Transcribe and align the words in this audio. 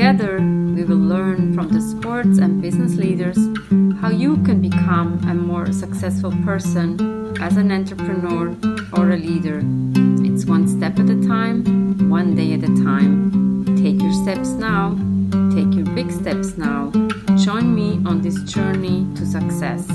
Together, 0.00 0.38
we 0.38 0.82
will 0.82 0.96
learn 0.96 1.52
from 1.52 1.68
the 1.68 1.80
sports 1.82 2.38
and 2.38 2.62
business 2.62 2.96
leaders 2.96 3.36
how 4.00 4.08
you 4.08 4.38
can 4.44 4.62
become 4.62 5.20
a 5.28 5.34
more 5.34 5.70
successful 5.72 6.32
person 6.42 7.36
as 7.38 7.58
an 7.58 7.70
entrepreneur 7.70 8.56
or 8.94 9.10
a 9.10 9.18
leader. 9.18 9.60
It's 10.24 10.46
one 10.46 10.66
step 10.66 10.98
at 10.98 11.10
a 11.10 11.20
time, 11.28 12.08
one 12.08 12.34
day 12.34 12.54
at 12.54 12.62
a 12.62 12.74
time. 12.82 13.76
Take 13.76 14.00
your 14.00 14.14
steps 14.24 14.48
now, 14.52 14.96
take 15.54 15.74
your 15.74 15.84
big 15.94 16.10
steps 16.10 16.56
now. 16.56 16.90
Join 17.36 17.74
me 17.74 18.00
on 18.06 18.22
this 18.22 18.42
journey 18.44 19.06
to 19.16 19.26
success. 19.26 19.86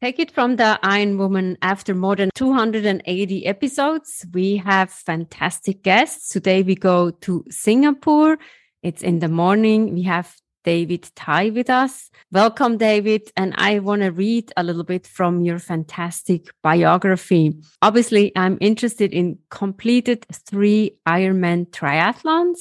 Take 0.00 0.20
it 0.20 0.30
from 0.30 0.54
the 0.54 0.78
Iron 0.84 1.18
Woman. 1.18 1.58
After 1.60 1.92
more 1.92 2.14
than 2.14 2.30
280 2.36 3.46
episodes, 3.46 4.24
we 4.32 4.56
have 4.58 4.92
fantastic 4.92 5.82
guests. 5.82 6.28
Today 6.28 6.62
we 6.62 6.76
go 6.76 7.10
to 7.10 7.44
Singapore. 7.50 8.38
It's 8.84 9.02
in 9.02 9.18
the 9.18 9.26
morning. 9.26 9.92
We 9.94 10.02
have 10.02 10.36
David 10.62 11.10
Tai 11.16 11.50
with 11.50 11.68
us. 11.68 12.10
Welcome, 12.30 12.76
David. 12.76 13.32
And 13.36 13.54
I 13.56 13.80
want 13.80 14.02
to 14.02 14.10
read 14.10 14.52
a 14.56 14.62
little 14.62 14.84
bit 14.84 15.04
from 15.04 15.42
your 15.42 15.58
fantastic 15.58 16.46
biography. 16.62 17.56
Obviously, 17.82 18.30
I'm 18.36 18.56
interested 18.60 19.12
in 19.12 19.38
completed 19.50 20.24
three 20.30 20.92
Ironman 21.08 21.70
triathlons, 21.70 22.58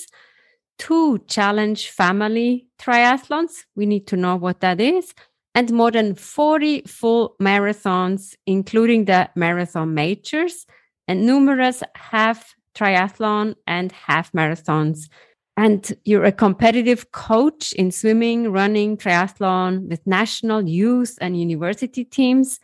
two 0.79 1.19
challenge 1.27 1.91
family 1.91 2.67
triathlons. 2.79 3.65
We 3.75 3.85
need 3.85 4.07
to 4.07 4.17
know 4.17 4.37
what 4.37 4.61
that 4.61 4.81
is 4.81 5.13
and 5.57 5.71
more 5.71 5.89
than 5.89 6.13
40 6.13 6.83
full 6.83 7.35
marathons, 7.41 8.35
including 8.45 9.05
the 9.05 9.27
marathon 9.35 9.95
majors 9.95 10.67
and 11.07 11.25
numerous 11.25 11.81
half 11.95 12.53
triathlon 12.75 13.55
and 13.65 13.91
half 13.91 14.31
marathons. 14.33 15.09
And 15.57 15.97
you're 16.05 16.25
a 16.25 16.31
competitive 16.31 17.11
coach 17.11 17.73
in 17.73 17.89
swimming, 17.89 18.51
running, 18.51 18.97
triathlon 18.97 19.89
with 19.89 20.05
national 20.05 20.69
youth 20.69 21.17
and 21.19 21.39
university 21.39 22.05
teams, 22.05 22.59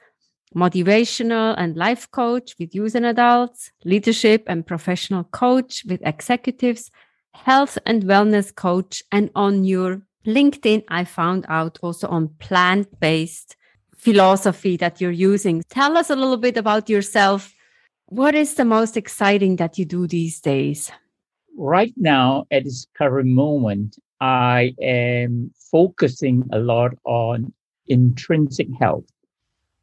motivational 0.56 1.56
and 1.58 1.76
life 1.76 2.12
coach 2.12 2.54
with 2.60 2.76
youth 2.76 2.94
and 2.94 3.08
adults, 3.08 3.72
leadership 3.84 4.44
and 4.46 4.68
professional 4.68 5.24
coach 5.24 5.84
with 5.90 6.00
executives, 6.06 6.92
health 7.34 7.80
and 7.88 8.04
wellness 8.04 8.54
coach, 8.54 9.02
and 9.12 9.32
on 9.34 9.64
your 9.64 10.04
LinkedIn, 10.26 10.84
I 10.88 11.04
found 11.04 11.46
out 11.50 11.80
also 11.82 12.08
on 12.08 12.30
plant 12.40 13.00
based 13.00 13.56
philosophy 13.96 14.78
that 14.78 15.02
you're 15.02 15.12
using. 15.12 15.64
Tell 15.70 15.98
us 15.98 16.10
a 16.10 16.16
little 16.16 16.38
bit 16.38 16.58
about 16.58 16.90
yourself. 16.90 17.54
What 18.08 18.36
is 18.36 18.56
the 18.56 18.66
most 18.66 18.98
exciting 18.98 19.58
that 19.58 19.78
you 19.78 19.86
do 19.86 20.08
these 20.08 20.40
days? 20.40 20.92
Right 21.58 21.94
now, 21.98 22.46
at 22.52 22.64
this 22.64 22.88
current 22.98 23.30
moment, 23.30 23.98
I 24.20 24.74
am 24.82 25.52
focusing 25.72 26.48
a 26.52 26.60
lot 26.60 26.94
on 27.04 27.54
intrinsic 27.88 28.68
health. 28.80 29.06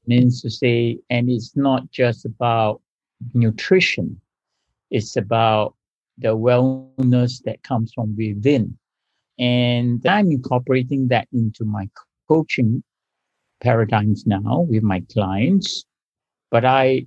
Means 0.07 0.43
to 0.43 0.51
say, 0.51 0.99
and 1.11 1.31
it's 1.31 1.57
not 1.57 1.91
just 1.91 2.25
about 2.25 2.81
nutrition, 3.35 4.21
it's 4.91 5.17
about 5.17 5.75
the 6.19 6.37
wellness 6.37 7.43
that 7.45 7.63
comes 7.63 7.93
from 7.93 8.17
within 8.17 8.77
and 9.41 10.07
I'm 10.07 10.31
incorporating 10.31 11.09
that 11.09 11.27
into 11.33 11.65
my 11.65 11.89
coaching 12.29 12.83
paradigms 13.61 14.27
now 14.27 14.67
with 14.69 14.83
my 14.83 15.03
clients. 15.13 15.85
But 16.51 16.67
I, 16.67 17.07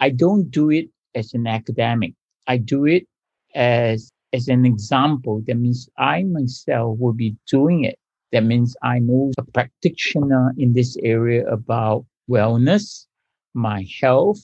I 0.00 0.10
don't 0.10 0.50
do 0.50 0.70
it 0.70 0.88
as 1.14 1.32
an 1.32 1.46
academic. 1.46 2.14
I 2.48 2.56
do 2.56 2.86
it 2.86 3.06
as, 3.54 4.10
as 4.32 4.48
an 4.48 4.66
example. 4.66 5.42
That 5.46 5.58
means 5.58 5.88
I 5.96 6.24
myself 6.24 6.98
will 6.98 7.12
be 7.12 7.36
doing 7.46 7.84
it. 7.84 7.98
That 8.32 8.44
means 8.44 8.74
I'm 8.82 9.08
also 9.08 9.34
a 9.38 9.44
practitioner 9.44 10.52
in 10.58 10.72
this 10.72 10.96
area 11.02 11.46
about 11.46 12.04
wellness, 12.28 13.06
my 13.54 13.86
health, 14.00 14.40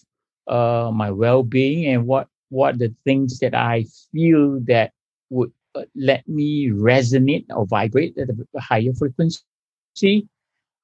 uh, 0.47 0.93
my 0.95 1.11
well-being, 1.11 1.93
and 1.93 2.07
what 2.07 2.29
what 2.51 2.79
the 2.79 2.95
things 3.05 3.41
that 3.41 3.55
I 3.55 3.85
feel 4.13 4.61
that 4.61 4.93
would 5.29 5.53
let 5.95 6.27
me 6.29 6.71
resonate 6.71 7.47
or 7.51 7.67
vibrate 7.67 8.17
at 8.19 8.29
a 8.31 8.61
higher 8.61 8.93
frequency. 8.95 10.29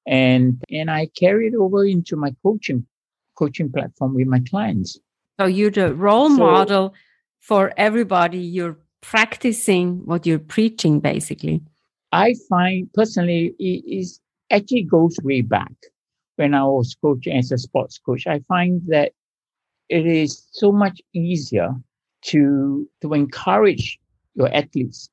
And 0.07 0.61
and 0.69 0.91
i 0.91 1.07
carry 1.17 1.47
it 1.47 1.55
over 1.55 1.83
into 1.85 2.15
my 2.15 2.35
coaching 2.43 2.85
coaching 3.35 3.71
platform 3.71 4.15
with 4.15 4.27
my 4.27 4.39
clients. 4.39 4.99
So 5.39 5.47
you're 5.47 5.71
the 5.71 5.93
role 5.93 6.29
so, 6.29 6.37
model 6.37 6.93
for 7.39 7.73
everybody. 7.75 8.37
You're 8.37 8.77
practicing 9.01 10.05
what 10.05 10.25
you're 10.25 10.39
preaching 10.39 10.99
basically. 10.99 11.61
I 12.11 12.35
find 12.49 12.91
personally 12.93 13.55
it 13.59 13.83
is 13.87 14.19
actually 14.51 14.83
goes 14.83 15.17
way 15.23 15.41
back. 15.41 15.73
When 16.35 16.53
i 16.53 16.63
was 16.63 16.95
coaching 17.01 17.37
as 17.37 17.51
a 17.53 17.57
sports 17.57 17.97
coach 17.97 18.27
i 18.27 18.39
find 18.49 18.81
that 18.87 19.13
it 19.89 20.05
is 20.05 20.47
so 20.51 20.71
much 20.71 21.01
easier 21.13 21.73
to 22.23 22.89
to 23.01 23.13
encourage 23.13 23.99
your 24.35 24.53
athletes 24.53 25.09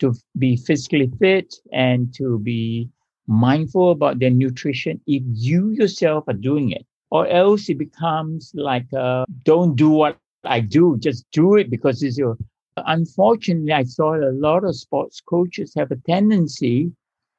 to 0.00 0.14
be 0.38 0.56
physically 0.56 1.10
fit 1.18 1.54
and 1.72 2.12
to 2.14 2.38
be 2.40 2.88
mindful 3.26 3.90
about 3.90 4.18
their 4.18 4.30
nutrition 4.30 5.00
if 5.06 5.22
you 5.26 5.70
yourself 5.70 6.24
are 6.28 6.34
doing 6.34 6.70
it. 6.70 6.84
Or 7.10 7.28
else 7.28 7.68
it 7.68 7.78
becomes 7.78 8.52
like 8.54 8.86
uh, 8.92 9.24
don't 9.44 9.76
do 9.76 9.90
what 9.90 10.18
i 10.46 10.60
do 10.60 10.98
just 10.98 11.24
do 11.32 11.54
it 11.54 11.70
because 11.70 12.02
it's 12.02 12.18
your 12.18 12.36
unfortunately 12.76 13.72
i 13.72 13.82
saw 13.82 14.14
a 14.14 14.32
lot 14.32 14.62
of 14.62 14.76
sports 14.76 15.22
coaches 15.22 15.72
have 15.74 15.90
a 15.90 15.96
tendency 16.06 16.92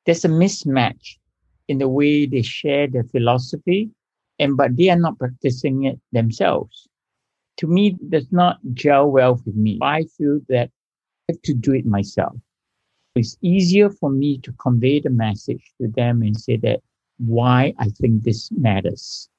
there's 0.05 0.25
a 0.25 0.27
mismatch 0.27 1.17
in 1.67 1.77
the 1.77 1.87
way 1.87 2.25
they 2.25 2.41
share 2.41 2.87
their 2.87 3.03
philosophy 3.03 3.91
and 4.39 4.57
but 4.57 4.75
they 4.75 4.89
are 4.89 4.99
not 4.99 5.17
practicing 5.17 5.85
it 5.85 5.99
themselves. 6.11 6.87
To 7.57 7.67
me 7.67 7.97
does 8.09 8.31
not 8.31 8.57
gel 8.73 9.09
well 9.09 9.41
with 9.45 9.55
me. 9.55 9.79
I 9.81 10.03
feel 10.17 10.39
that 10.49 10.71
to 11.43 11.53
do 11.53 11.73
it 11.73 11.85
myself. 11.85 12.35
It's 13.15 13.37
easier 13.41 13.89
for 13.89 14.09
me 14.09 14.39
to 14.39 14.51
convey 14.53 14.99
the 14.99 15.09
message 15.09 15.71
to 15.81 15.87
them 15.87 16.21
and 16.21 16.37
say 16.37 16.57
that 16.57 16.81
why 17.17 17.73
I 17.79 17.89
think 17.89 18.23
this 18.23 18.51
matters. 18.51 19.29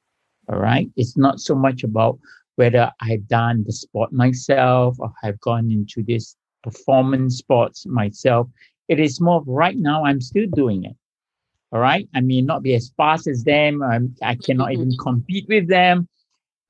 All 0.49 0.59
right. 0.59 0.89
It's 0.97 1.17
not 1.17 1.41
so 1.41 1.55
much 1.55 1.85
about 1.85 2.19
whether 2.55 2.91
I've 3.01 3.29
done 3.29 3.65
the 3.65 3.73
sport 3.73 4.13
myself 4.13 4.97
or 4.99 5.13
have 5.23 5.39
gone 5.41 5.71
into 5.71 6.03
this 6.03 6.37
performance 6.63 7.37
sports 7.37 7.85
myself. 7.87 8.49
It 8.89 8.99
is 8.99 9.21
more 9.21 9.43
right 9.47 9.77
now 9.77 10.05
I'm 10.05 10.21
still 10.21 10.47
doing 10.55 10.85
it. 10.85 10.97
All 11.73 11.81
right. 11.81 12.09
I 12.15 12.21
may 12.21 12.41
not 12.41 12.63
be 12.63 12.75
as 12.75 12.93
fast 12.97 13.27
as 13.27 13.45
them. 13.45 13.83
I'm, 13.83 14.15
I 14.23 14.37
cannot 14.37 14.73
even 14.73 14.89
mm-hmm. 14.89 15.03
compete 15.03 15.47
with 15.49 15.69
them. 15.69 16.09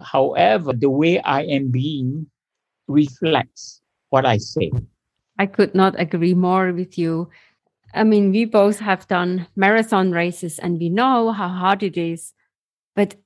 However, 0.00 0.72
the 0.72 0.90
way 0.90 1.20
I 1.20 1.42
am 1.42 1.70
being 1.70 2.26
reflects 2.88 3.80
what 4.10 4.26
I 4.26 4.38
say. 4.38 4.72
I 5.38 5.46
could 5.46 5.74
not 5.74 5.98
agree 5.98 6.34
more 6.34 6.72
with 6.72 6.96
you. 6.98 7.28
I 7.94 8.04
mean, 8.04 8.30
we 8.30 8.44
both 8.44 8.78
have 8.80 9.08
done 9.08 9.46
marathon 9.56 10.12
races 10.12 10.58
and 10.58 10.78
we 10.78 10.88
know 10.88 11.32
how 11.32 11.48
hard 11.48 11.82
it 11.82 11.96
is. 11.96 12.32
But 12.94 13.16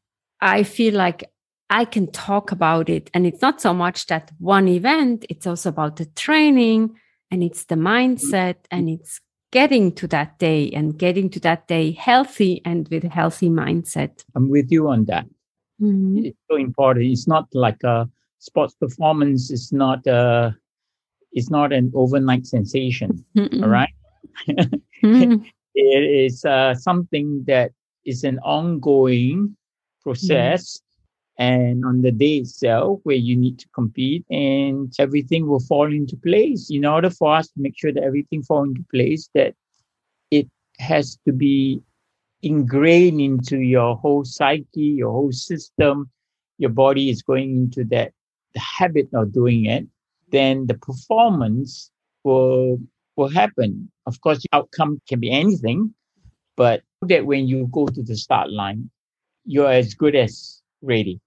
I 0.40 0.62
feel 0.62 0.94
like 0.94 1.30
I 1.68 1.84
can 1.84 2.10
talk 2.10 2.50
about 2.52 2.88
it. 2.88 3.10
And 3.14 3.26
it's 3.26 3.42
not 3.42 3.60
so 3.60 3.72
much 3.72 4.06
that 4.06 4.32
one 4.38 4.68
event, 4.68 5.24
it's 5.28 5.46
also 5.46 5.68
about 5.68 5.96
the 5.96 6.06
training 6.06 6.96
and 7.30 7.42
it's 7.42 7.64
the 7.64 7.76
mindset 7.76 8.56
and 8.70 8.90
it's 8.90 9.20
getting 9.52 9.92
to 9.92 10.06
that 10.08 10.38
day 10.38 10.70
and 10.70 10.98
getting 10.98 11.30
to 11.30 11.40
that 11.40 11.68
day 11.68 11.92
healthy 11.92 12.60
and 12.64 12.88
with 12.88 13.04
a 13.04 13.08
healthy 13.08 13.48
mindset. 13.48 14.24
I'm 14.34 14.48
with 14.48 14.70
you 14.70 14.88
on 14.88 15.04
that. 15.06 15.26
Mm-hmm. 15.80 16.26
It's 16.26 16.38
so 16.50 16.56
important. 16.56 17.06
It's 17.06 17.26
not 17.26 17.46
like 17.52 17.82
a 17.84 18.08
sports 18.38 18.74
performance, 18.74 19.50
it's 19.50 19.72
not 19.72 20.06
a 20.06 20.56
it's 21.32 21.50
not 21.50 21.72
an 21.72 21.92
overnight 21.94 22.46
sensation. 22.46 23.24
Mm-mm. 23.36 23.62
All 23.62 23.68
right? 23.68 23.92
mm. 25.02 25.44
It 25.72 26.02
is 26.02 26.44
uh, 26.44 26.74
something 26.74 27.44
that 27.46 27.70
is 28.04 28.24
an 28.24 28.40
ongoing 28.40 29.56
process. 30.02 30.78
Mm. 30.78 30.82
and 31.38 31.84
on 31.84 32.02
the 32.02 32.10
day 32.10 32.36
itself 32.36 33.00
where 33.04 33.16
you 33.16 33.34
need 33.36 33.58
to 33.58 33.68
compete 33.74 34.24
and 34.30 34.92
everything 34.98 35.46
will 35.46 35.60
fall 35.60 35.90
into 35.90 36.16
place 36.16 36.70
in 36.70 36.84
order 36.84 37.08
for 37.08 37.34
us 37.34 37.46
to 37.48 37.60
make 37.64 37.76
sure 37.78 37.92
that 37.92 38.02
everything 38.02 38.42
fall 38.42 38.64
into 38.64 38.84
place 38.90 39.30
that 39.34 39.54
it 40.30 40.46
has 40.78 41.18
to 41.24 41.32
be 41.32 41.80
ingrained 42.42 43.20
into 43.20 43.58
your 43.58 43.96
whole 43.96 44.24
psyche 44.24 44.90
your 45.00 45.12
whole 45.12 45.32
system 45.32 46.10
your 46.58 46.70
body 46.70 47.08
is 47.08 47.22
going 47.22 47.50
into 47.62 47.84
that 47.84 48.12
the 48.54 48.60
habit 48.60 49.08
of 49.14 49.32
doing 49.32 49.64
it 49.66 49.86
then 50.30 50.66
the 50.66 50.74
performance 50.74 51.90
will 52.24 52.78
will 53.16 53.28
happen 53.28 53.90
of 54.06 54.20
course 54.20 54.42
the 54.42 54.48
outcome 54.52 55.00
can 55.08 55.20
be 55.20 55.30
anything 55.30 55.92
but 56.56 56.82
that 57.02 57.26
when 57.26 57.46
you 57.46 57.68
go 57.72 57.86
to 57.86 58.02
the 58.02 58.16
start 58.16 58.50
line 58.50 58.90
you're 59.44 59.70
as 59.70 59.94
good 59.94 60.14
as 60.14 60.62
ready 60.82 61.20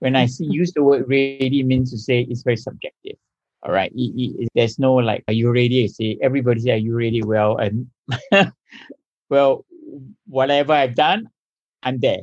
when 0.00 0.14
I 0.14 0.26
see 0.26 0.46
use 0.46 0.72
the 0.72 0.82
word 0.82 1.08
ready 1.08 1.62
means 1.62 1.90
to 1.90 1.98
say 1.98 2.20
it's 2.20 2.42
very 2.42 2.56
subjective. 2.56 3.16
All 3.62 3.72
right. 3.72 3.90
It, 3.94 4.12
it, 4.16 4.48
there's 4.54 4.78
no 4.78 4.94
like, 4.94 5.24
are 5.26 5.34
you 5.34 5.50
ready? 5.50 5.88
Say 5.88 6.18
everybody 6.22 6.60
say, 6.60 6.72
are 6.72 6.76
you 6.76 6.94
ready? 6.94 7.22
Well, 7.22 7.56
and 7.56 7.88
well, 9.28 9.64
whatever 10.26 10.72
I've 10.72 10.94
done, 10.94 11.28
I'm 11.82 11.98
there. 11.98 12.20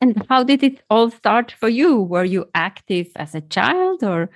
And 0.00 0.26
how 0.28 0.42
did 0.42 0.64
it 0.64 0.82
all 0.90 1.10
start 1.10 1.52
for 1.52 1.68
you? 1.68 2.00
Were 2.00 2.24
you 2.24 2.46
active 2.54 3.08
as 3.16 3.34
a 3.34 3.40
child 3.40 4.02
or? 4.02 4.30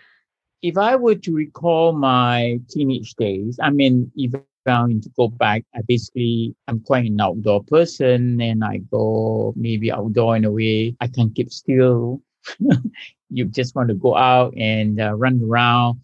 If 0.67 0.77
I 0.77 0.97
were 0.97 1.15
to 1.15 1.33
recall 1.33 1.93
my 1.93 2.59
teenage 2.69 3.15
days, 3.15 3.59
I 3.63 3.71
mean, 3.71 4.11
if 4.17 4.35
I 4.67 4.81
want 4.81 5.05
to 5.05 5.11
go 5.17 5.29
back, 5.29 5.63
I 5.77 5.81
basically, 5.87 6.57
I'm 6.67 6.81
quite 6.81 7.07
an 7.07 7.21
outdoor 7.21 7.63
person 7.63 8.41
and 8.41 8.65
I 8.65 8.79
go 8.91 9.55
maybe 9.57 9.93
outdoor 9.93 10.37
in 10.37 10.45
a 10.45 10.51
way 10.51 10.97
I 11.01 11.07
can 11.07 11.31
keep 11.31 11.53
still 11.53 12.21
you 13.31 13.45
just 13.47 13.75
want 13.75 13.89
to 13.89 13.95
go 13.95 14.17
out 14.17 14.55
and 14.57 15.01
uh, 15.01 15.15
run 15.15 15.41
around. 15.43 16.01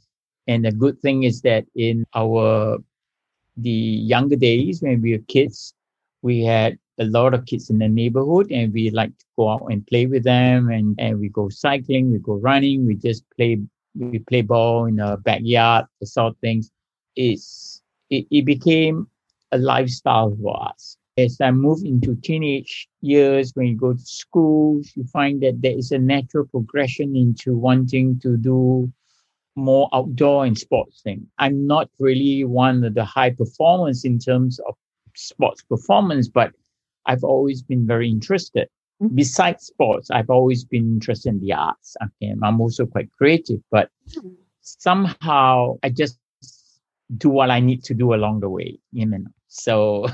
And 0.47 0.65
the 0.65 0.73
good 0.73 1.01
thing 1.01 1.23
is 1.25 1.41
that 1.43 1.65
in 1.75 2.05
our 2.15 2.79
the 3.57 3.71
younger 3.71 4.37
days 4.37 4.83
when 4.83 5.03
we 5.03 5.13
were 5.13 5.25
kids, 5.29 5.75
we 6.23 6.43
had 6.43 6.79
a 6.99 7.05
lot 7.05 7.35
of 7.35 7.47
kids 7.47 7.71
in 7.71 7.79
the 7.79 7.89
neighborhood 7.89 8.51
and 8.51 8.73
we 8.73 8.91
like 8.91 9.17
to 9.19 9.25
go 9.37 9.51
out 9.51 9.67
and 9.71 9.87
play 9.87 10.07
with 10.07 10.25
them 10.25 10.71
and, 10.71 10.95
and 10.99 11.19
we 11.19 11.29
go 11.29 11.49
cycling, 11.49 12.13
we 12.13 12.19
go 12.19 12.35
running, 12.35 12.87
we 12.87 12.95
just 12.95 13.25
play 13.37 13.59
we 13.95 14.19
play 14.21 14.43
ball 14.43 14.87
in 14.87 14.97
the 14.97 15.19
backyard, 15.23 15.87
the 16.01 16.07
sort 16.07 16.35
of 16.35 16.39
things. 16.39 16.71
It's 17.17 17.83
it, 18.11 18.27
it 18.31 18.45
became 18.45 19.09
a 19.53 19.59
lifestyle 19.59 20.37
for 20.41 20.69
us 20.69 20.97
as 21.19 21.41
I 21.41 21.51
move 21.51 21.85
into 21.85 22.15
teenage 22.17 22.89
years, 23.03 23.53
when 23.55 23.67
you 23.67 23.77
go 23.77 23.93
to 23.93 23.99
schools, 23.99 24.93
you 24.95 25.05
find 25.05 25.43
that 25.43 25.61
there 25.61 25.77
is 25.77 25.93
a 25.93 25.99
natural 25.99 26.47
progression 26.47 27.15
into 27.15 27.57
wanting 27.57 28.19
to 28.21 28.37
do 28.37 28.91
more 29.55 29.91
outdoor 29.93 30.47
and 30.47 30.57
sports 30.57 31.03
thing. 31.03 31.27
I'm 31.39 31.67
not 31.67 31.91
really 31.99 32.45
one 32.45 32.83
of 32.85 32.95
the 32.95 33.05
high 33.05 33.31
performers 33.31 34.05
in 34.05 34.19
terms 34.19 34.59
of 34.61 34.75
sports 35.15 35.63
performance, 35.63 36.29
but 36.29 36.53
I've 37.05 37.25
always 37.25 37.63
been 37.63 37.87
very 37.87 38.09
interested. 38.09 38.69
Mm-hmm. 39.03 39.17
Besides 39.17 39.67
sports, 39.67 40.11
I've 40.11 40.31
always 40.31 40.65
been 40.65 40.85
interested 40.85 41.31
in 41.31 41.41
the 41.41 41.53
arts. 41.53 41.97
Okay, 42.03 42.35
I'm 42.43 42.61
also 42.61 42.87
quite 42.87 43.11
creative, 43.13 43.61
but 43.71 43.91
mm-hmm. 44.11 44.29
somehow 44.61 45.79
I 45.83 45.89
just 45.91 46.19
do 47.17 47.29
what 47.29 47.51
I 47.51 47.61
need 47.61 47.85
to 47.85 47.95
do 47.95 48.15
along 48.15 48.41
the 48.41 48.49
way. 48.49 48.79
You 48.93 49.07
know, 49.07 49.25
so 49.49 50.07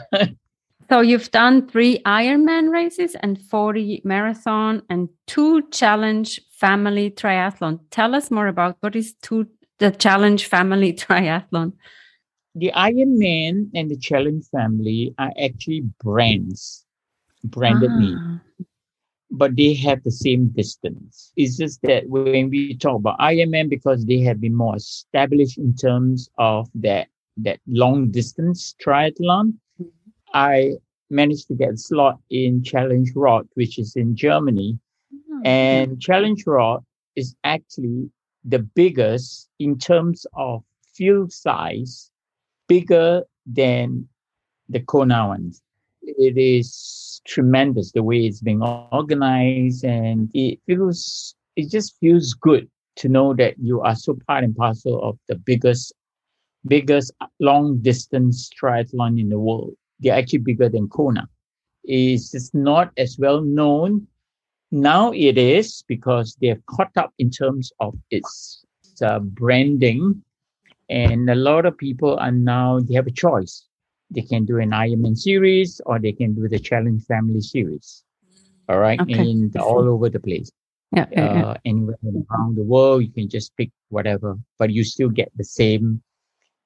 So 0.88 1.02
you've 1.02 1.30
done 1.30 1.68
three 1.68 1.98
Ironman 2.06 2.72
races 2.72 3.14
and 3.20 3.38
40 3.38 4.00
marathon 4.04 4.82
and 4.88 5.10
two 5.26 5.68
challenge 5.70 6.40
family 6.50 7.10
triathlon. 7.10 7.80
Tell 7.90 8.14
us 8.14 8.30
more 8.30 8.46
about 8.46 8.78
what 8.80 8.96
is 8.96 9.14
two 9.20 9.46
the 9.78 9.90
challenge 9.90 10.46
family 10.46 10.92
triathlon. 11.04 11.72
The 12.54 12.72
Ironman 12.74 13.68
and 13.74 13.90
the 13.90 13.98
challenge 13.98 14.46
family 14.50 15.14
are 15.18 15.32
actually 15.40 15.82
brands, 16.02 16.84
branded 17.44 17.90
ah. 17.92 17.98
name, 17.98 18.40
but 19.30 19.56
they 19.56 19.74
have 19.74 20.02
the 20.02 20.10
same 20.10 20.48
distance. 20.48 21.32
It's 21.36 21.56
just 21.56 21.80
that 21.82 22.04
when 22.08 22.50
we 22.50 22.76
talk 22.76 22.96
about 22.96 23.18
Ironman, 23.18 23.68
because 23.68 24.06
they 24.06 24.20
have 24.20 24.40
been 24.40 24.54
more 24.54 24.76
established 24.76 25.58
in 25.58 25.74
terms 25.74 26.28
of 26.38 26.68
that 26.74 27.08
that 27.38 27.60
long 27.66 28.10
distance 28.10 28.74
triathlon, 28.84 29.54
I 30.34 30.72
managed 31.10 31.48
to 31.48 31.54
get 31.54 31.74
a 31.74 31.76
slot 31.76 32.18
in 32.30 32.62
Challenge 32.62 33.10
Roth, 33.14 33.46
which 33.54 33.78
is 33.78 33.94
in 33.96 34.16
Germany. 34.16 34.78
Mm-hmm. 35.14 35.46
And 35.46 36.00
Challenge 36.00 36.44
Roth 36.46 36.84
is 37.16 37.34
actually 37.44 38.10
the 38.44 38.58
biggest 38.58 39.48
in 39.58 39.78
terms 39.78 40.26
of 40.34 40.62
field 40.94 41.32
size, 41.32 42.10
bigger 42.66 43.22
than 43.46 44.08
the 44.68 44.80
Kona 44.80 45.28
ones. 45.28 45.62
It 46.16 46.38
is 46.38 47.20
tremendous 47.26 47.92
the 47.92 48.02
way 48.02 48.26
it's 48.26 48.40
being 48.40 48.62
organized 48.62 49.84
and 49.84 50.30
it 50.34 50.58
feels, 50.66 51.34
it 51.56 51.70
just 51.70 51.96
feels 52.00 52.34
good 52.34 52.68
to 52.96 53.08
know 53.08 53.34
that 53.34 53.54
you 53.58 53.80
are 53.82 53.94
so 53.94 54.18
part 54.26 54.44
and 54.44 54.56
parcel 54.56 55.02
of 55.02 55.18
the 55.28 55.36
biggest, 55.36 55.92
biggest 56.66 57.12
long 57.40 57.78
distance 57.78 58.50
triathlon 58.60 59.20
in 59.20 59.28
the 59.28 59.38
world 59.38 59.74
they're 60.00 60.16
actually 60.16 60.38
bigger 60.40 60.68
than 60.68 60.88
Kona. 60.88 61.28
It's 61.84 62.30
just 62.30 62.54
not 62.54 62.92
as 62.96 63.18
well 63.18 63.40
known. 63.40 64.06
Now 64.70 65.12
it 65.12 65.38
is 65.38 65.82
because 65.88 66.36
they're 66.40 66.60
caught 66.66 66.96
up 66.96 67.12
in 67.18 67.30
terms 67.30 67.72
of 67.80 67.94
its 68.10 68.64
uh, 69.02 69.20
branding. 69.20 70.22
And 70.90 71.28
a 71.28 71.34
lot 71.34 71.66
of 71.66 71.76
people 71.76 72.16
are 72.18 72.32
now, 72.32 72.80
they 72.80 72.94
have 72.94 73.06
a 73.06 73.12
choice. 73.12 73.64
They 74.10 74.22
can 74.22 74.44
do 74.44 74.58
an 74.58 74.70
Ironman 74.70 75.16
series 75.16 75.80
or 75.86 75.98
they 75.98 76.12
can 76.12 76.34
do 76.34 76.48
the 76.48 76.58
Challenge 76.58 77.04
Family 77.04 77.40
series. 77.40 78.04
All 78.68 78.78
right. 78.78 79.00
Okay. 79.00 79.14
And 79.14 79.54
all 79.56 79.88
over 79.88 80.08
the 80.08 80.20
place. 80.20 80.50
Yeah, 80.92 81.06
yeah, 81.12 81.24
uh, 81.24 81.34
yeah. 81.34 81.54
Anywhere 81.64 81.98
around 82.04 82.56
the 82.56 82.62
world, 82.62 83.02
you 83.02 83.10
can 83.10 83.28
just 83.28 83.54
pick 83.56 83.70
whatever, 83.90 84.38
but 84.58 84.70
you 84.70 84.84
still 84.84 85.10
get 85.10 85.30
the 85.36 85.44
same, 85.44 86.02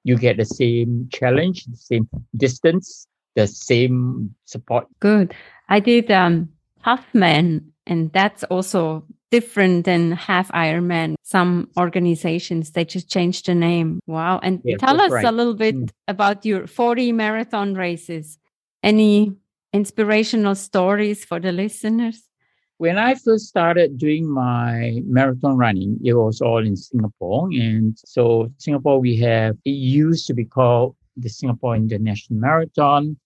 you 0.03 0.17
get 0.17 0.37
the 0.37 0.45
same 0.45 1.09
challenge, 1.11 1.65
the 1.65 1.75
same 1.75 2.09
distance, 2.37 3.07
the 3.35 3.47
same 3.47 4.33
support. 4.45 4.87
Good. 5.01 5.35
I 5.67 5.81
did 5.81 6.09
um, 6.09 6.49
Halfman, 6.85 7.65
and 7.85 8.11
that's 8.13 8.43
also 8.45 9.05
different 9.33 9.85
than 9.85 10.11
half 10.11 10.47
Ironman. 10.51 11.15
Some 11.23 11.67
organizations 11.75 12.71
they 12.71 12.85
just 12.85 13.09
changed 13.09 13.47
the 13.47 13.55
name. 13.55 13.99
Wow! 14.05 14.39
And 14.43 14.61
yes, 14.63 14.79
tell 14.79 15.01
us 15.01 15.11
right. 15.11 15.25
a 15.25 15.31
little 15.31 15.55
bit 15.55 15.75
mm. 15.75 15.89
about 16.07 16.45
your 16.45 16.67
40 16.67 17.11
marathon 17.13 17.73
races. 17.73 18.37
Any 18.83 19.33
inspirational 19.73 20.53
stories 20.53 21.25
for 21.25 21.39
the 21.39 21.51
listeners? 21.51 22.29
When 22.77 22.97
I 22.99 23.15
first 23.15 23.45
started 23.47 23.97
doing 23.97 24.29
my 24.29 25.01
marathon 25.17 25.57
running, 25.57 25.97
it 26.03 26.13
was 26.13 26.39
all 26.39 26.63
in 26.63 26.75
Singapore. 26.75 27.47
And 27.47 27.97
so 28.05 28.51
Singapore, 28.57 28.99
we 28.99 29.17
have, 29.17 29.55
it 29.65 29.77
used 30.03 30.27
to 30.27 30.33
be 30.35 30.45
called 30.45 30.95
the 31.17 31.29
Singapore 31.29 31.75
International 31.75 32.39
Marathon. 32.39 33.17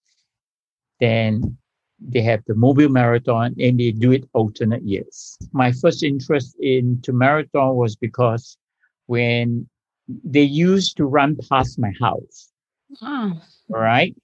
Then 1.01 1.57
they 1.99 2.21
have 2.21 2.43
the 2.45 2.55
mobile 2.55 2.89
marathon 2.89 3.55
and 3.59 3.79
they 3.79 3.91
do 3.91 4.11
it 4.11 4.27
alternate 4.33 4.83
years. 4.83 5.37
My 5.51 5.71
first 5.71 6.03
interest 6.03 6.55
into 6.59 7.11
marathon 7.11 7.75
was 7.75 7.95
because 7.95 8.57
when 9.07 9.67
they 10.23 10.43
used 10.43 10.97
to 10.97 11.05
run 11.05 11.37
past 11.49 11.79
my 11.79 11.91
house. 11.99 12.51
Ah. 13.01 13.33
Oh. 13.33 13.41
Right. 13.69 14.15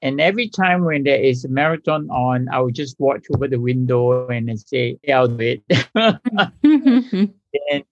And 0.00 0.20
every 0.20 0.48
time 0.48 0.84
when 0.84 1.02
there 1.02 1.20
is 1.20 1.44
a 1.44 1.48
marathon 1.48 2.08
on, 2.10 2.48
I 2.50 2.60
would 2.60 2.74
just 2.74 2.98
watch 3.00 3.26
over 3.34 3.48
the 3.48 3.60
window 3.60 4.28
and 4.28 4.58
say, 4.58 4.98
hey, 5.02 5.12
I'll 5.12 5.28
do 5.28 5.58
it. 5.58 5.88
and 7.70 7.84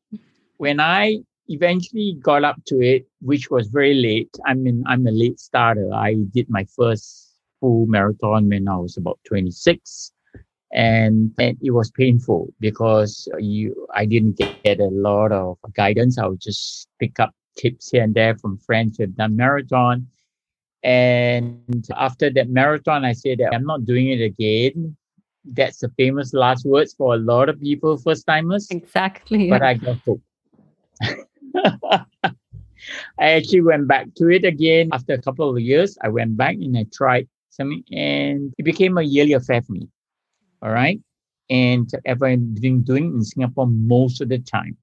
when 0.57 0.81
I 0.81 1.19
eventually 1.49 2.17
got 2.23 2.45
up 2.45 2.65
to 2.67 2.81
it, 2.81 3.07
which 3.21 3.51
was 3.51 3.67
very 3.69 3.95
late, 3.95 4.31
I 4.47 4.55
mean, 4.55 4.85
I'm 4.87 5.07
a 5.07 5.11
late 5.11 5.41
starter. 5.41 5.93
I 5.93 6.15
did 6.33 6.49
my 6.49 6.65
first 6.77 7.26
full 7.61 7.87
marathon 7.87 8.49
when 8.49 8.69
I 8.69 8.77
was 8.77 8.97
about 8.97 9.19
26. 9.27 10.13
And, 10.73 11.33
and 11.39 11.57
it 11.63 11.71
was 11.71 11.91
painful 11.93 12.53
because 12.61 13.29
you, 13.39 13.87
I 13.95 14.05
didn't 14.05 14.37
get 14.37 14.81
a 14.81 14.85
lot 14.85 15.33
of 15.33 15.59
guidance. 15.75 16.19
I 16.19 16.27
would 16.27 16.41
just 16.41 16.89
pick 16.99 17.19
up 17.21 17.35
tips 17.57 17.91
here 17.91 18.03
and 18.03 18.15
there 18.15 18.37
from 18.37 18.59
friends 18.59 18.97
who 18.97 19.05
have 19.05 19.17
done 19.17 19.37
marathon. 19.37 20.07
And 20.83 21.87
after 21.97 22.31
that 22.31 22.49
marathon, 22.49 23.05
I 23.05 23.13
said 23.13 23.39
that 23.39 23.55
I'm 23.55 23.65
not 23.65 23.85
doing 23.85 24.09
it 24.09 24.23
again. 24.23 24.97
That's 25.45 25.79
the 25.79 25.89
famous 25.97 26.35
last 26.35 26.65
words 26.67 26.95
for 26.95 27.15
a 27.15 27.19
lot 27.19 27.49
of 27.49 27.61
people, 27.61 27.97
first 27.97 28.27
timers. 28.27 28.69
Exactly. 28.71 29.49
But 29.49 29.63
I 29.63 29.75
got 29.75 29.97
hooked. 30.05 30.23
I 33.19 33.31
actually 33.31 33.63
went 33.63 33.89
back 33.89 34.15
to 34.17 34.29
it 34.29 34.45
again 34.45 34.91
after 34.93 35.15
a 35.15 35.23
couple 35.23 35.51
of 35.51 35.59
years. 35.61 35.97
I 36.03 36.09
went 36.09 36.37
back 36.37 36.55
and 36.57 36.77
I 36.77 36.87
tried 36.93 37.29
something, 37.57 37.85
and 37.93 38.55
it 38.59 38.65
became 38.65 38.99
a 38.99 39.03
yearly 39.03 39.33
affair 39.35 39.63
for 39.63 39.73
me. 39.73 39.89
All 40.63 40.71
right. 40.73 41.01
and 41.51 41.91
ever 42.05 42.37
been 42.37 42.83
doing 42.83 43.15
in 43.15 43.23
Singapore 43.25 43.67
most 43.67 44.21
of 44.21 44.29
the 44.29 44.39
time. 44.39 44.77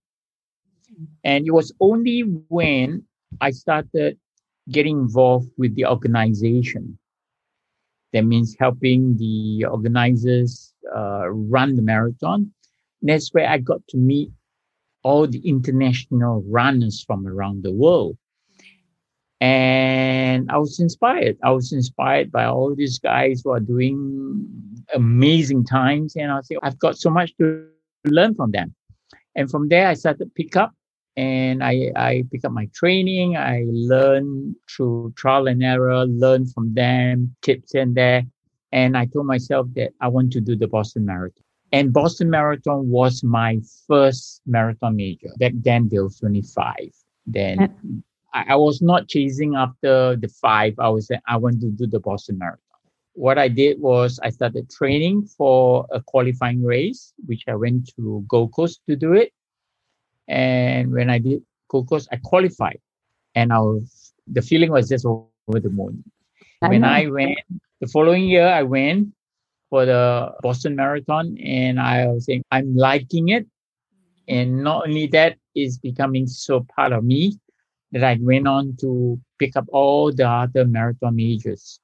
And 1.24 1.48
it 1.48 1.52
was 1.52 1.74
only 1.80 2.22
when 2.50 3.04
I 3.42 3.52
started 3.52 4.18
getting 4.70 5.00
involved 5.00 5.50
with 5.58 5.76
the 5.76 5.86
organization. 5.86 6.98
That 8.14 8.26
means 8.26 8.56
helping 8.60 9.18
the 9.18 9.66
organizers 9.66 10.74
uh, 10.96 11.30
run 11.30 11.76
the 11.76 11.82
marathon. 11.82 12.52
And 13.02 13.10
that's 13.10 13.34
where 13.34 13.50
I 13.50 13.58
got 13.58 13.82
to 13.90 13.98
meet 13.98 14.32
all 15.04 15.28
the 15.28 15.40
international 15.48 16.44
runners 16.48 17.04
from 17.04 17.28
around 17.28 17.64
the 17.64 17.72
world. 17.74 18.18
And 19.44 20.50
I 20.50 20.58
was 20.58 20.80
inspired. 20.80 21.38
I 21.44 21.52
was 21.52 21.74
inspired 21.74 22.32
by 22.32 22.46
all 22.46 22.74
these 22.74 22.98
guys 22.98 23.42
who 23.44 23.52
are 23.52 23.60
doing 23.60 24.48
amazing 24.94 25.66
times. 25.66 26.16
And 26.16 26.32
I 26.32 26.36
was 26.36 26.50
I've 26.64 26.80
got 26.80 26.98
so 26.98 27.10
much 27.10 27.36
to 27.40 27.68
learn 28.06 28.36
from 28.36 28.52
them. 28.52 28.74
And 29.36 29.52
from 29.52 29.68
there, 29.68 29.90
I 29.90 29.96
started 29.96 30.20
to 30.20 30.32
pick 30.34 30.56
up 30.56 30.72
and 31.18 31.62
I, 31.62 31.92
I 31.94 32.24
pick 32.32 32.46
up 32.46 32.54
my 32.54 32.70
training. 32.74 33.36
I 33.36 33.66
learn 33.68 34.56
through 34.72 35.14
trial 35.18 35.50
and 35.50 35.62
error, 35.62 36.06
learn 36.06 36.46
from 36.46 36.74
them, 36.74 37.36
tips 37.42 37.74
and 37.74 37.96
there. 37.96 38.24
And 38.72 38.96
I 38.96 39.08
told 39.08 39.26
myself 39.26 39.68
that 39.76 39.92
I 40.00 40.08
want 40.08 40.32
to 40.34 40.40
do 40.40 40.56
the 40.56 40.70
Boston 40.70 41.04
Marathon. 41.04 41.44
And 41.74 41.92
Boston 41.92 42.30
Marathon 42.30 42.88
was 42.88 43.26
my 43.26 43.60
first 43.90 44.42
marathon 44.46 44.96
major. 44.96 45.32
Back 45.38 45.52
then, 45.56 45.90
there 45.90 46.04
was 46.04 46.18
25. 46.20 46.76
Then 47.26 48.04
I, 48.34 48.46
I 48.50 48.56
was 48.56 48.82
not 48.82 49.08
chasing 49.08 49.56
after 49.56 50.16
the 50.16 50.28
five. 50.28 50.76
I 50.80 50.90
was 50.90 51.10
I 51.28 51.38
want 51.38 51.62
to 51.62 51.70
do 51.70 51.88
the 51.88 52.00
Boston 52.00 52.38
Marathon. 52.38 52.60
What 53.14 53.38
I 53.38 53.48
did 53.48 53.80
was 53.80 54.20
I 54.24 54.32
started 54.32 54.70
training 54.72 55.28
for 55.38 55.86
a 55.92 56.02
qualifying 56.02 56.64
race, 56.64 57.14
which 57.26 57.44
I 57.48 57.56
went 57.56 57.94
to 57.96 58.26
Gold 58.28 58.54
Coast 58.54 58.82
to 58.90 58.96
do 58.96 59.14
it. 59.14 59.32
And 60.28 60.92
when 60.92 61.10
I 61.10 61.20
did 61.20 61.44
Gold 61.70 61.90
Coast, 61.90 62.10
I 62.12 62.18
qualified, 62.18 62.80
and 63.36 63.54
I 63.54 63.60
was 63.60 64.14
the 64.28 64.42
feeling 64.42 64.72
was 64.72 64.90
just 64.90 65.06
over 65.06 65.60
the 65.60 65.70
moon. 65.70 66.04
I 66.62 66.70
when 66.70 66.82
know. 66.82 66.88
I 66.88 67.08
went 67.08 67.38
the 67.82 67.88
following 67.88 68.24
year, 68.24 68.48
I 68.48 68.64
went 68.64 69.14
for 69.70 69.86
the 69.86 70.34
Boston 70.42 70.76
Marathon, 70.76 71.38
and 71.40 71.80
I 71.80 72.08
was 72.08 72.26
saying 72.26 72.44
I'm 72.52 72.76
liking 72.76 73.30
it, 73.30 73.46
and 74.28 74.64
not 74.64 74.88
only 74.88 75.08
that 75.08 75.38
is 75.56 75.78
becoming 75.78 76.26
so 76.26 76.66
part 76.76 76.94
of 76.94 77.04
me 77.04 77.38
that 77.94 78.04
I 78.04 78.18
went 78.20 78.48
on 78.48 78.76
to 78.82 79.20
pick 79.38 79.56
up 79.56 79.66
all 79.72 80.12
the 80.12 80.28
other 80.28 80.66
marathon 80.66 81.16
majors 81.16 81.80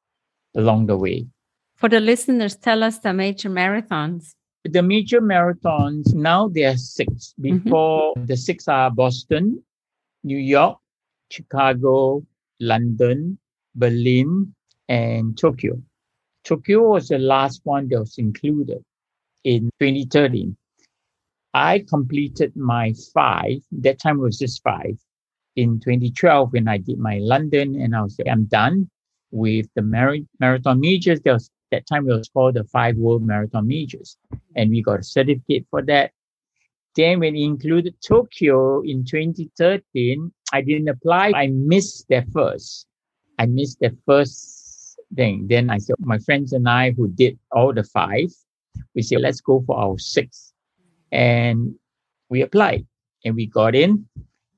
along 0.56 0.88
the 0.88 0.98
way. 0.98 1.28
For 1.76 1.88
the 1.88 2.00
listeners, 2.00 2.56
tell 2.56 2.84
us 2.84 2.98
the 3.00 3.14
major 3.14 3.50
marathons. 3.50 4.34
The 4.66 4.82
major 4.82 5.22
marathons, 5.22 6.14
now 6.14 6.50
there 6.50 6.72
are 6.72 6.78
six. 6.78 7.36
Mm-hmm. 7.40 7.58
Before 7.58 8.14
mm-hmm. 8.16 8.26
the 8.26 8.36
six 8.36 8.68
are 8.68 8.92
Boston, 8.92 9.64
New 10.24 10.38
York, 10.38 10.80
Chicago, 11.32 12.26
London, 12.60 13.38
Berlin, 13.76 14.54
and 14.90 15.38
Tokyo. 15.38 15.80
Tokyo 16.44 16.82
was 16.82 17.10
the 17.10 17.20
last 17.20 17.62
one 17.64 17.88
that 17.90 18.00
was 18.00 18.18
included 18.18 18.84
in 19.44 19.70
2013. 19.80 20.58
I 21.54 21.86
completed 21.88 22.56
my 22.56 22.94
five. 23.14 23.62
That 23.72 24.00
time 24.00 24.18
was 24.18 24.40
just 24.40 24.64
five 24.64 24.98
in 25.56 25.80
2012 25.80 26.54
when 26.54 26.68
I 26.68 26.78
did 26.78 27.00
my 27.00 27.20
London 27.20 27.80
and 27.80 27.96
I 27.96 28.02
was 28.02 28.18
like, 28.20 28.32
I'm 28.32 28.46
done 28.46 28.90
with 29.32 29.68
the 29.76 29.82
mar- 29.82 30.16
marathon 30.40 30.80
majors. 30.80 31.20
There 31.22 31.34
was 31.34 31.50
that 31.72 31.86
time 31.86 32.10
it 32.10 32.14
was 32.14 32.30
called 32.30 32.56
the 32.56 32.64
five 32.64 32.96
world 32.98 33.24
marathon 33.24 33.68
majors. 33.68 34.18
And 34.56 34.72
we 34.72 34.82
got 34.82 35.00
a 35.00 35.04
certificate 35.04 35.66
for 35.70 35.82
that. 35.84 36.12
Then 36.96 37.20
when 37.20 37.36
it 37.36 37.44
included 37.44 37.96
Tokyo 38.06 38.82
in 38.82 39.06
2013, 39.06 40.32
I 40.52 40.62
didn't 40.62 40.90
apply. 40.90 41.32
I 41.36 41.48
missed 41.48 42.08
that 42.10 42.28
first. 42.34 42.88
I 43.38 43.46
missed 43.46 43.80
the 43.80 43.96
first 44.06 45.00
thing. 45.16 45.48
Then 45.48 45.70
I 45.70 45.78
said, 45.78 45.96
my 46.00 46.18
friends 46.20 46.54
and 46.54 46.68
I 46.68 46.92
who 46.92 47.08
did 47.08 47.38
all 47.52 47.74
the 47.74 47.84
five, 47.84 48.30
we 48.96 49.02
said, 49.02 49.22
let's 49.22 49.42
go 49.42 49.64
for 49.66 49.78
our 49.78 49.98
sixth. 50.00 50.52
And 51.12 51.76
we 52.30 52.42
applied 52.42 52.86
and 53.24 53.36
we 53.36 53.46
got 53.46 53.76
in 53.76 54.08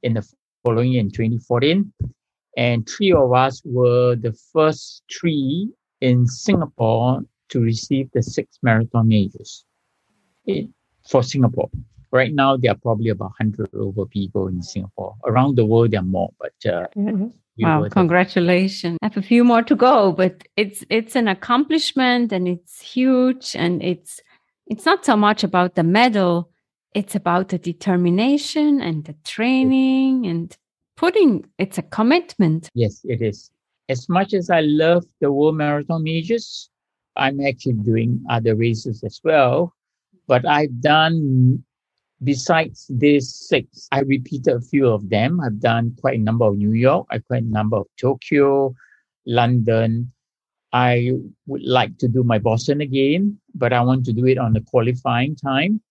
in 0.04 0.14
the 0.14 0.28
following 0.64 0.94
in 0.94 1.10
2014. 1.12 1.92
And 2.58 2.88
three 2.88 3.14
of 3.14 3.34
us 3.34 3.62
were 3.64 4.16
the 4.16 4.34
first 4.54 5.04
three 5.12 5.70
in 6.02 6.28
Singapore 6.28 7.22
to 7.50 7.60
receive 7.62 8.10
the 8.14 8.24
six 8.24 8.60
marathon 8.62 9.08
majors 9.08 9.66
for 11.08 11.24
Singapore. 11.24 11.70
Right 12.12 12.34
now, 12.34 12.58
there 12.58 12.72
are 12.72 12.78
probably 12.78 13.10
about 13.10 13.32
100 13.40 13.70
over 13.74 14.06
people 14.06 14.48
in 14.48 14.62
Singapore. 14.62 15.16
Around 15.26 15.56
the 15.56 15.66
world, 15.66 15.92
there 15.92 16.02
are 16.02 16.04
more, 16.04 16.32
but 16.40 16.54
uh, 16.66 16.88
mm-hmm. 16.98 17.28
Wow, 17.60 17.88
congratulations. 17.90 18.98
I 19.02 19.06
have 19.06 19.18
a 19.18 19.22
few 19.22 19.44
more 19.44 19.62
to 19.62 19.76
go, 19.76 20.14
but 20.14 20.48
it's 20.58 20.84
it's 20.90 21.16
an 21.16 21.28
accomplishment 21.28 22.32
and 22.32 22.48
it's 22.48 22.82
huge 22.82 23.56
and 23.56 23.84
it's 23.84 24.20
it's 24.68 24.86
not 24.86 25.06
so 25.06 25.16
much 25.16 25.44
about 25.44 25.76
the 25.76 25.84
medal 25.84 26.51
it's 26.94 27.16
about 27.16 27.50
the 27.50 27.58
determination 27.58 28.82
and 28.82 29.06
the 29.06 29.16
training 29.24 30.26
and 30.28 30.58
putting 30.98 31.46
it's 31.58 31.78
a 31.78 31.82
commitment. 31.82 32.70
Yes 32.74 33.02
it 33.06 33.22
is. 33.22 33.52
As 33.90 34.08
much 34.08 34.34
as 34.34 34.50
i 34.50 34.62
love 34.62 35.04
the 35.20 35.32
world 35.32 35.58
marathon 35.58 36.04
majors 36.04 36.70
i'm 37.18 37.42
actually 37.42 37.74
doing 37.74 38.24
other 38.30 38.56
races 38.56 39.04
as 39.04 39.20
well 39.24 39.74
but 40.28 40.46
i've 40.48 40.80
done 40.80 41.62
besides 42.24 42.86
these 42.90 43.34
six 43.34 43.90
i 43.92 44.00
repeated 44.00 44.56
a 44.56 44.62
few 44.62 44.88
of 44.88 45.10
them. 45.10 45.42
I've 45.42 45.60
done 45.60 45.96
quite 46.00 46.20
a 46.20 46.24
number 46.24 46.46
of 46.46 46.58
new 46.58 46.72
york 46.72 47.08
i 47.10 47.20
quite 47.20 47.44
a 47.44 47.54
number 47.60 47.78
of 47.78 47.88
tokyo 48.00 48.74
london. 49.26 50.12
I 50.74 51.12
would 51.48 51.64
like 51.64 51.98
to 51.98 52.08
do 52.08 52.24
my 52.24 52.40
boston 52.40 52.80
again 52.80 53.38
but 53.56 53.74
i 53.74 53.82
want 53.82 54.06
to 54.06 54.14
do 54.14 54.26
it 54.26 54.38
on 54.38 54.54
the 54.54 54.62
qualifying 54.62 55.36
time 55.36 55.82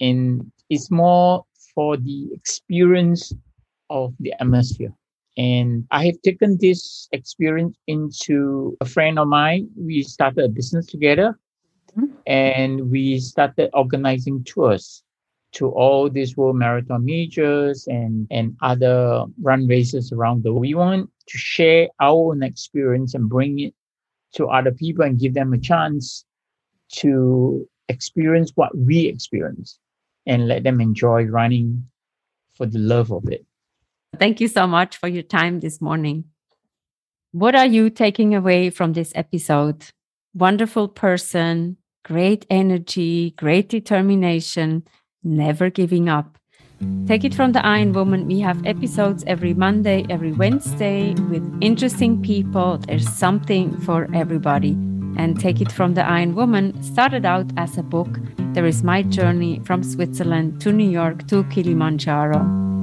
and 0.00 0.50
it's 0.70 0.90
more 0.90 1.44
for 1.74 1.96
the 1.96 2.28
experience 2.32 3.32
of 3.90 4.14
the 4.20 4.32
atmosphere. 4.40 4.92
And 5.36 5.86
I 5.90 6.06
have 6.06 6.22
taken 6.22 6.58
this 6.60 7.08
experience 7.12 7.76
into 7.86 8.76
a 8.80 8.84
friend 8.84 9.18
of 9.18 9.28
mine. 9.28 9.68
We 9.76 10.02
started 10.02 10.44
a 10.44 10.48
business 10.48 10.86
together 10.86 11.38
mm-hmm. 11.96 12.14
and 12.26 12.90
we 12.90 13.18
started 13.18 13.70
organizing 13.74 14.44
tours 14.44 15.02
to 15.52 15.68
all 15.68 16.10
these 16.10 16.36
world 16.36 16.56
marathon 16.56 17.04
majors 17.04 17.86
and, 17.88 18.26
and 18.30 18.56
other 18.62 19.24
run 19.40 19.66
races 19.66 20.12
around 20.12 20.42
the 20.42 20.52
world. 20.52 20.62
We 20.62 20.74
want 20.74 21.10
to 21.28 21.38
share 21.38 21.88
our 22.00 22.32
own 22.32 22.42
experience 22.42 23.14
and 23.14 23.28
bring 23.28 23.58
it 23.58 23.74
to 24.34 24.46
other 24.46 24.72
people 24.72 25.04
and 25.04 25.18
give 25.18 25.34
them 25.34 25.52
a 25.52 25.58
chance 25.58 26.24
to 26.90 27.68
experience 27.88 28.52
what 28.54 28.76
we 28.76 29.06
experience 29.06 29.78
and 30.26 30.48
let 30.48 30.62
them 30.62 30.80
enjoy 30.80 31.24
running 31.24 31.86
for 32.54 32.66
the 32.66 32.78
love 32.78 33.10
of 33.10 33.28
it. 33.28 33.44
Thank 34.18 34.40
you 34.40 34.48
so 34.48 34.66
much 34.66 34.96
for 34.96 35.08
your 35.08 35.22
time 35.22 35.60
this 35.60 35.80
morning. 35.80 36.24
What 37.32 37.56
are 37.56 37.66
you 37.66 37.90
taking 37.90 38.34
away 38.34 38.70
from 38.70 38.92
this 38.92 39.12
episode? 39.16 39.86
Wonderful 40.34 40.88
person, 40.88 41.76
great 42.04 42.46
energy, 42.48 43.32
great 43.32 43.68
determination, 43.68 44.84
never 45.24 45.68
giving 45.68 46.08
up. 46.08 46.38
Take 47.06 47.24
it 47.24 47.34
from 47.34 47.52
the 47.52 47.64
Iron 47.64 47.92
Woman. 47.92 48.26
We 48.26 48.40
have 48.40 48.64
episodes 48.66 49.24
every 49.26 49.54
Monday, 49.54 50.04
every 50.10 50.32
Wednesday 50.32 51.14
with 51.14 51.58
interesting 51.60 52.22
people. 52.22 52.78
There's 52.78 53.08
something 53.08 53.76
for 53.80 54.08
everybody 54.14 54.76
and 55.16 55.38
Take 55.38 55.60
It 55.60 55.72
From 55.72 55.94
the 55.94 56.04
Iron 56.04 56.34
Woman 56.34 56.82
started 56.82 57.24
out 57.24 57.46
as 57.56 57.78
a 57.78 57.82
book. 57.82 58.18
There 58.52 58.66
is 58.66 58.82
my 58.82 59.02
journey 59.02 59.60
from 59.64 59.82
Switzerland 59.82 60.60
to 60.62 60.72
New 60.72 60.88
York 60.88 61.26
to 61.28 61.44
Kilimanjaro. 61.44 62.73